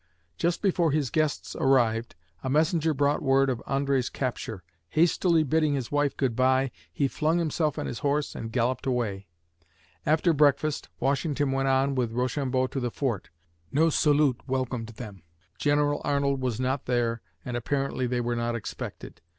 Just 0.35 0.63
before 0.63 0.91
his 0.91 1.11
guests 1.11 1.55
arrived, 1.59 2.15
a 2.43 2.49
messenger 2.49 2.91
brought 2.91 3.21
word 3.21 3.51
of 3.51 3.61
André's 3.67 4.09
capture. 4.09 4.63
Hastily 4.89 5.43
bidding 5.43 5.75
his 5.75 5.91
wife 5.91 6.17
good 6.17 6.35
by, 6.35 6.71
he 6.91 7.07
flung 7.07 7.37
himself 7.37 7.77
on 7.77 7.85
his 7.85 7.99
horse 7.99 8.33
and 8.33 8.51
galloped 8.51 8.87
away. 8.87 9.27
After 10.03 10.33
breakfast, 10.33 10.89
Washington 10.99 11.51
went 11.51 11.67
on 11.67 11.93
with 11.93 12.13
Rochambeau 12.13 12.65
to 12.65 12.79
the 12.79 12.89
fort. 12.89 13.29
No 13.71 13.91
salute 13.91 14.41
welcomed 14.47 14.87
them. 14.87 15.21
General 15.59 16.01
Arnold 16.03 16.41
was 16.41 16.59
not 16.59 16.87
there 16.87 17.21
and 17.45 17.55
apparently 17.55 18.07
they 18.07 18.21
were 18.21 18.35
not 18.35 18.55
expected. 18.55 19.21